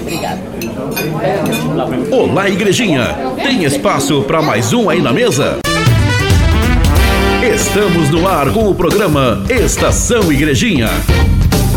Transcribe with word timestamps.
Obrigada. 0.00 0.40
Olá, 2.10 2.48
igrejinha. 2.48 3.16
Tem 3.36 3.64
espaço 3.64 4.22
para 4.22 4.42
mais 4.42 4.72
um 4.72 4.90
aí 4.90 5.00
na 5.00 5.12
mesa? 5.12 5.58
Estamos 7.42 8.10
no 8.10 8.26
ar 8.26 8.52
com 8.52 8.68
o 8.68 8.74
programa 8.74 9.42
Estação 9.48 10.32
Igrejinha. 10.32 10.88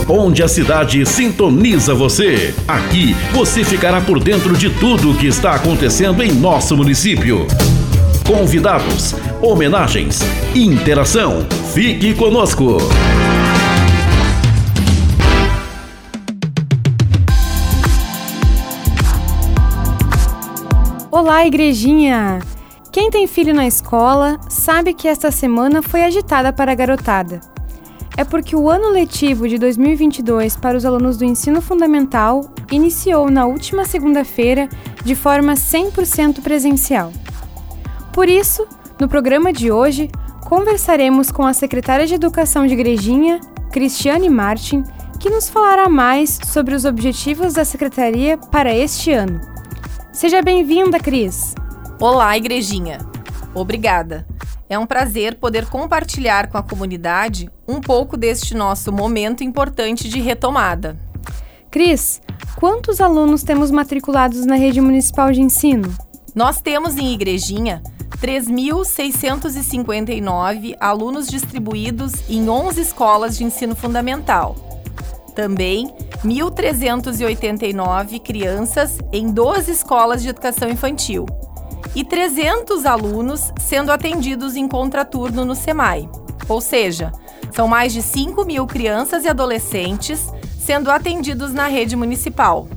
Onde 0.08 0.44
a 0.44 0.48
cidade 0.48 1.06
sintoniza 1.06 1.94
você. 1.94 2.54
Aqui 2.68 3.16
você 3.32 3.64
ficará 3.64 4.02
por 4.02 4.20
dentro 4.20 4.56
de 4.58 4.70
tudo 4.70 5.12
o 5.12 5.16
que 5.16 5.28
está 5.28 5.54
acontecendo 5.54 6.24
em 6.24 6.32
nosso 6.32 6.76
município. 6.76 7.48
Convidados, 8.26 9.16
homenagens, 9.42 10.22
interação. 10.56 11.46
Fique 11.74 12.14
conosco. 12.14 12.78
Olá, 21.14 21.46
igrejinha! 21.46 22.40
Quem 22.90 23.12
tem 23.12 23.28
filho 23.28 23.54
na 23.54 23.68
escola 23.68 24.40
sabe 24.48 24.94
que 24.94 25.10
esta 25.10 25.30
semana 25.30 25.82
foi 25.82 26.06
agitada 26.06 26.54
para 26.54 26.72
a 26.72 26.76
garotada. 26.76 27.42
É 28.16 28.24
porque 28.24 28.56
o 28.56 28.70
ano 28.70 28.88
letivo 28.88 29.46
de 29.46 29.58
2022 29.58 30.56
para 30.56 30.78
os 30.78 30.86
alunos 30.86 31.18
do 31.18 31.26
ensino 31.26 31.62
fundamental 31.62 32.50
iniciou 32.72 33.30
na 33.30 33.46
última 33.46 33.84
segunda-feira 33.84 34.70
de 35.04 35.14
forma 35.14 35.54
100% 35.54 36.42
presencial. 36.42 37.12
Por 38.14 38.30
isso, 38.30 38.66
no 38.98 39.10
programa 39.10 39.52
de 39.52 39.70
hoje, 39.70 40.10
conversaremos 40.46 41.30
com 41.30 41.46
a 41.46 41.52
secretária 41.52 42.08
de 42.08 42.14
Educação 42.14 42.66
de 42.66 42.72
Igrejinha, 42.72 43.42
Cristiane 43.70 44.30
Martin, 44.30 44.86
que 45.20 45.30
nos 45.30 45.50
falará 45.50 45.90
mais 45.90 46.40
sobre 46.46 46.74
os 46.74 46.86
objetivos 46.86 47.52
da 47.52 47.66
secretaria 47.66 48.38
para 48.38 48.74
este 48.74 49.12
ano. 49.12 49.52
Seja 50.12 50.42
bem-vinda, 50.42 51.00
Cris. 51.00 51.56
Olá, 51.98 52.36
igrejinha. 52.36 52.98
Obrigada. 53.56 54.28
É 54.70 54.78
um 54.78 54.86
prazer 54.86 55.36
poder 55.36 55.68
compartilhar 55.68 56.50
com 56.50 56.58
a 56.58 56.64
comunidade 56.64 57.50
um 57.66 57.80
pouco 57.80 58.18
deste 58.18 58.54
nosso 58.54 58.92
momento 58.92 59.42
importante 59.42 60.10
de 60.10 60.20
retomada. 60.20 61.00
Cris, 61.72 62.22
quantos 62.58 63.00
alunos 63.00 63.42
temos 63.42 63.72
matriculados 63.72 64.46
na 64.46 64.56
rede 64.56 64.82
municipal 64.82 65.32
de 65.32 65.40
ensino? 65.40 65.96
Nós 66.36 66.60
temos 66.60 66.98
em 66.98 67.14
Igrejinha 67.14 67.82
3.659 68.22 70.76
alunos 70.78 71.28
distribuídos 71.28 72.12
em 72.30 72.50
11 72.50 72.82
escolas 72.82 73.38
de 73.38 73.46
ensino 73.46 73.78
fundamental. 73.78 74.71
Também 75.36 75.94
1.389 76.24 78.20
crianças 78.20 78.98
em 79.12 79.32
12 79.32 79.72
escolas 79.72 80.22
de 80.22 80.30
educação 80.30 80.70
infantil 80.70 81.26
e 81.96 82.04
300 82.04 82.86
alunos 82.86 83.52
sendo 83.60 83.92
atendidos 83.92 84.56
em 84.56 84.68
contraturno 84.68 85.44
no 85.46 85.56
SEMAI. 85.56 86.10
Ou 86.48 86.62
seja, 86.62 87.12
são 87.52 87.68
mais 87.68 87.94
de 87.94 88.02
5 88.02 88.46
mil 88.46 88.66
crianças 88.66 89.26
e 89.26 89.30
adolescentes 89.30 90.28
sendo 90.60 90.92
atendidos 90.92 91.54
na 91.54 91.68
rede 91.68 91.96
municipal. 91.96 92.68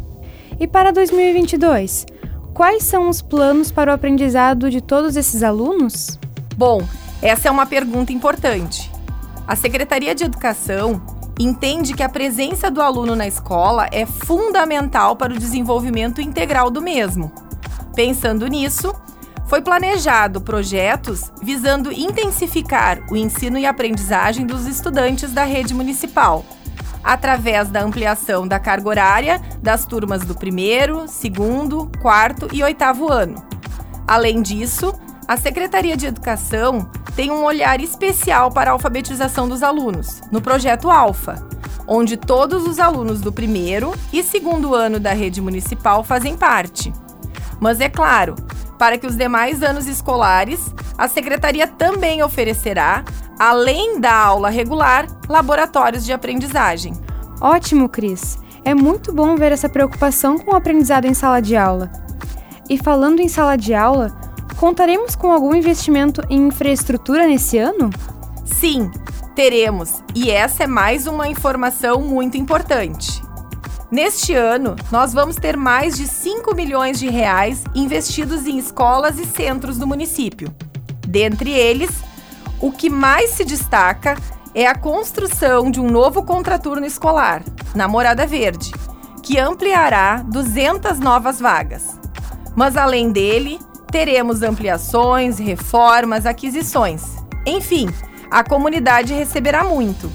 E 0.59 0.67
para 0.67 0.93
2022, 0.93 2.07
quais 2.53 2.85
são 2.85 3.09
os 3.09 3.21
planos 3.21 3.71
para 3.71 3.91
o 3.91 3.95
aprendizado 3.95 4.71
de 4.71 4.81
todos 4.81 5.17
esses 5.17 5.43
alunos? 5.43 6.19
Bom, 6.57 6.83
essa 7.21 7.49
é 7.49 7.51
uma 7.51 7.67
pergunta 7.67 8.13
importante. 8.13 8.91
A 9.47 9.55
Secretaria 9.57 10.15
de 10.15 10.25
Educação 10.25 11.03
entende 11.39 11.95
que 11.95 12.03
a 12.03 12.09
presença 12.09 12.71
do 12.71 12.81
aluno 12.81 13.17
na 13.17 13.27
escola 13.27 13.89
é 13.91 14.07
fundamental 14.07 15.17
para 15.17 15.33
o 15.33 15.39
desenvolvimento 15.39 16.21
integral 16.21 16.71
do 16.71 16.81
mesmo. 16.81 17.33
Pensando 17.95 18.47
nisso, 18.47 18.95
foi 19.47 19.61
planejado 19.61 20.41
projetos 20.41 21.31
visando 21.43 21.93
intensificar 21.93 23.01
o 23.11 23.17
ensino 23.17 23.59
e 23.59 23.67
aprendizagem 23.67 24.47
dos 24.47 24.67
estudantes 24.67 25.33
da 25.33 25.45
rede 25.45 25.75
municipal, 25.75 26.45
através 27.03 27.69
da 27.69 27.83
ampliação 27.83 28.49
da 28.49 28.59
carga 28.59 28.89
horária 28.89 29.43
das 29.63 29.85
turmas 29.85 30.25
do 30.25 30.35
primeiro, 30.35 31.07
segundo, 31.07 31.91
quarto 32.01 32.49
e 32.53 32.63
oitavo 32.63 33.13
ano. 33.13 33.45
Além 34.07 34.43
disso, 34.43 34.95
a 35.27 35.37
Secretaria 35.37 35.97
de 35.97 36.07
Educação 36.07 36.89
tem 37.17 37.31
um 37.31 37.45
olhar 37.45 37.81
especial 37.81 38.51
para 38.51 38.71
a 38.71 38.73
alfabetização 38.73 39.49
dos 39.49 39.63
alunos, 39.63 40.21
no 40.31 40.41
projeto 40.41 40.91
Alfa, 40.91 41.47
onde 41.87 42.17
todos 42.17 42.67
os 42.67 42.79
alunos 42.79 43.21
do 43.21 43.33
primeiro 43.33 43.95
e 44.13 44.23
segundo 44.23 44.75
ano 44.75 45.01
da 45.01 45.13
rede 45.13 45.41
municipal 45.41 46.05
fazem 46.05 46.37
parte. 46.37 46.93
Mas 47.59 47.81
é 47.81 47.89
claro, 47.89 48.35
para 48.79 48.99
que 48.99 49.07
os 49.07 49.17
demais 49.17 49.63
anos 49.63 49.87
escolares, 49.87 50.75
a 50.99 51.09
secretaria 51.09 51.67
também 51.67 52.23
oferecerá, 52.23 53.03
além 53.39 54.01
da 54.01 54.15
aula 54.15 54.51
regular, 54.51 55.07
laboratórios 55.29 56.05
de 56.05 56.13
aprendizagem. 56.13 56.93
Ótimo, 57.41 57.89
Cris! 57.89 58.39
É 58.65 58.75
muito 58.75 59.13
bom 59.13 59.37
ver 59.37 59.53
essa 59.53 59.69
preocupação 59.69 60.39
com 60.39 60.53
o 60.53 60.57
aprendizado 60.57 61.05
em 61.05 61.15
sala 61.15 61.41
de 61.41 61.57
aula. 61.57 61.91
E 62.69 62.79
falando 62.79 63.21
em 63.21 63.29
sala 63.29 63.57
de 63.57 63.75
aula, 63.75 64.11
Contaremos 64.65 65.15
com 65.15 65.31
algum 65.31 65.55
investimento 65.55 66.23
em 66.31 66.47
infraestrutura 66.47 67.27
nesse 67.27 67.59
ano? 67.59 67.91
Sim, 68.47 68.91
teremos, 69.35 70.03
e 70.15 70.31
essa 70.31 70.65
é 70.65 70.67
mais 70.67 71.07
uma 71.07 71.29
informação 71.29 72.01
muito 72.01 72.39
importante. 72.39 73.23
Neste 73.91 74.33
ano, 74.33 74.75
nós 74.91 75.13
vamos 75.13 75.37
ter 75.37 75.55
mais 75.55 75.99
de 75.99 76.09
5 76.09 76.55
milhões 76.55 76.99
de 76.99 77.11
reais 77.11 77.63
investidos 77.75 78.47
em 78.47 78.57
escolas 78.57 79.19
e 79.19 79.27
centros 79.27 79.77
do 79.77 79.87
município. 79.87 80.49
Dentre 81.07 81.51
eles, 81.51 81.91
o 82.59 82.73
que 82.73 82.89
mais 82.89 83.33
se 83.33 83.45
destaca 83.45 84.17
é 84.55 84.67
a 84.67 84.75
construção 84.75 85.71
de 85.71 85.79
um 85.79 85.91
novo 85.91 86.23
contraturno 86.23 86.87
escolar, 86.87 87.43
na 87.75 87.87
Morada 87.87 88.27
Verde, 88.27 88.73
que 89.23 89.39
ampliará 89.39 90.25
200 90.27 90.99
novas 91.01 91.39
vagas. 91.39 92.01
Mas 92.57 92.79
além 92.79 93.13
dele, 93.13 93.61
teremos 93.95 94.43
ampliações, 94.43 95.39
reformas, 95.39 96.27
aquisições. 96.27 97.15
Enfim, 97.47 97.89
a 98.29 98.43
comunidade 98.43 99.15
receberá 99.15 99.63
muito. 99.63 100.11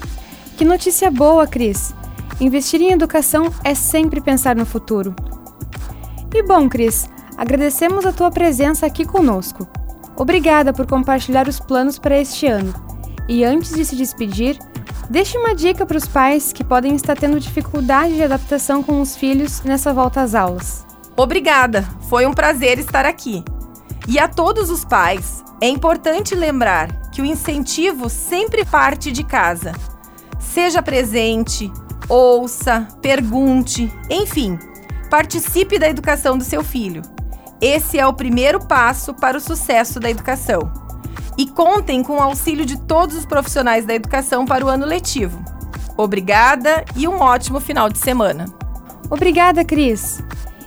Que 0.58 0.66
notícia 0.66 1.10
boa, 1.10 1.46
Cris! 1.46 1.94
Investir 2.38 2.82
em 2.82 2.92
educação 2.92 3.50
é 3.64 3.74
sempre 3.74 4.20
pensar 4.20 4.54
no 4.54 4.66
futuro. 4.66 5.16
E 6.34 6.42
bom, 6.42 6.68
Cris, 6.68 7.08
agradecemos 7.38 8.04
a 8.04 8.12
tua 8.12 8.30
presença 8.30 8.84
aqui 8.84 9.06
conosco. 9.06 9.66
Obrigada 10.14 10.74
por 10.74 10.86
compartilhar 10.86 11.48
os 11.48 11.58
planos 11.58 11.98
para 11.98 12.20
este 12.20 12.46
ano. 12.46 12.74
E 13.26 13.42
antes 13.46 13.74
de 13.74 13.82
se 13.86 13.96
despedir, 13.96 14.58
deixe 15.08 15.38
uma 15.38 15.54
dica 15.54 15.86
para 15.86 15.96
os 15.96 16.06
pais 16.06 16.52
que 16.52 16.62
podem 16.62 16.94
estar 16.94 17.16
tendo 17.16 17.40
dificuldade 17.40 18.14
de 18.14 18.24
adaptação 18.24 18.82
com 18.82 19.00
os 19.00 19.16
filhos 19.16 19.62
nessa 19.62 19.90
volta 19.90 20.20
às 20.20 20.34
aulas. 20.34 20.84
Obrigada, 21.16 21.88
foi 22.10 22.26
um 22.26 22.34
prazer 22.34 22.78
estar 22.78 23.06
aqui. 23.06 23.42
E 24.08 24.18
a 24.18 24.26
todos 24.26 24.70
os 24.70 24.84
pais, 24.84 25.44
é 25.60 25.68
importante 25.68 26.34
lembrar 26.34 27.10
que 27.10 27.20
o 27.20 27.24
incentivo 27.24 28.08
sempre 28.08 28.64
parte 28.64 29.12
de 29.12 29.22
casa. 29.22 29.72
Seja 30.38 30.82
presente, 30.82 31.70
ouça, 32.08 32.88
pergunte, 33.00 33.92
enfim, 34.08 34.58
participe 35.10 35.78
da 35.78 35.88
educação 35.88 36.38
do 36.38 36.44
seu 36.44 36.64
filho. 36.64 37.02
Esse 37.60 37.98
é 37.98 38.06
o 38.06 38.14
primeiro 38.14 38.58
passo 38.58 39.12
para 39.12 39.36
o 39.36 39.40
sucesso 39.40 40.00
da 40.00 40.10
educação. 40.10 40.72
E 41.36 41.46
contem 41.46 42.02
com 42.02 42.16
o 42.16 42.22
auxílio 42.22 42.64
de 42.64 42.78
todos 42.78 43.16
os 43.16 43.26
profissionais 43.26 43.84
da 43.84 43.94
educação 43.94 44.46
para 44.46 44.64
o 44.64 44.68
ano 44.68 44.86
letivo. 44.86 45.42
Obrigada 45.96 46.84
e 46.96 47.06
um 47.06 47.20
ótimo 47.20 47.60
final 47.60 47.90
de 47.90 47.98
semana. 47.98 48.46
Obrigada, 49.10 49.64
Cris. 49.64 50.22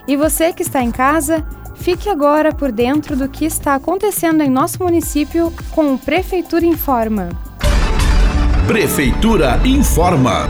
E 0.07 0.15
você 0.15 0.53
que 0.53 0.61
está 0.61 0.83
em 0.83 0.91
casa, 0.91 1.45
Fique 1.83 2.09
agora 2.09 2.53
por 2.53 2.71
dentro 2.71 3.13
do 3.13 3.27
que 3.27 3.43
está 3.43 3.75
acontecendo 3.75 4.41
em 4.41 4.49
nosso 4.49 4.81
município 4.81 5.51
com 5.71 5.93
o 5.93 5.97
Prefeitura 5.97 6.65
Informa. 6.65 7.27
Prefeitura 8.65 9.59
Informa. 9.65 10.47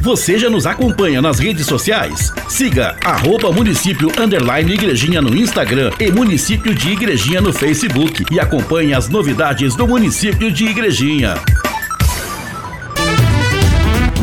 Você 0.00 0.38
já 0.38 0.48
nos 0.48 0.64
acompanha 0.64 1.20
nas 1.20 1.40
redes 1.40 1.66
sociais? 1.66 2.32
Siga 2.48 2.96
arroba 3.04 3.52
município 3.52 4.10
underline 4.18 4.72
igrejinha 4.72 5.20
no 5.20 5.34
Instagram 5.36 5.90
e 5.98 6.10
município 6.10 6.74
de 6.74 6.90
igrejinha 6.90 7.40
no 7.40 7.52
Facebook 7.52 8.24
e 8.30 8.38
acompanhe 8.38 8.94
as 8.94 9.08
novidades 9.08 9.74
do 9.74 9.88
município 9.88 10.52
de 10.52 10.66
igrejinha. 10.66 11.34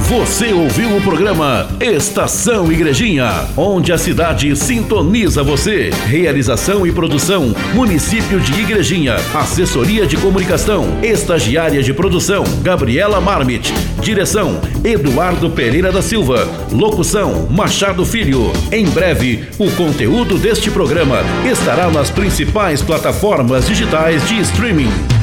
Você 0.10 0.52
ouviu 0.52 0.98
o 0.98 1.02
programa 1.02 1.68
Estação 1.80 2.72
Igrejinha, 2.72 3.46
onde 3.56 3.94
a 3.94 3.98
cidade 3.98 4.56
sintoniza 4.56 5.44
você. 5.44 5.92
Realização 6.08 6.84
e 6.88 6.92
produção: 6.92 7.54
Município 7.76 8.40
de 8.40 8.60
Igrejinha. 8.60 9.18
Assessoria 9.36 10.08
de 10.08 10.18
Comunicação, 10.18 10.98
Estagiária 11.04 11.84
de 11.84 11.94
Produção: 11.94 12.44
Gabriela 12.64 13.22
Marmit. 13.22 13.72
Direção: 14.02 14.60
Eduardo 14.84 15.48
Pereira 15.52 15.92
da 15.92 16.02
Silva. 16.02 16.48
Locução: 16.72 17.48
Machado 17.48 18.04
Filho. 18.04 18.52
Em 18.72 18.86
breve, 18.86 19.44
o 19.60 19.70
conteúdo 19.74 20.40
deste 20.40 20.72
programa 20.72 21.20
estará 21.46 21.88
nas 21.88 22.10
principais 22.10 22.82
plataformas 22.82 23.68
digitais 23.68 24.28
de 24.28 24.40
streaming. 24.40 25.19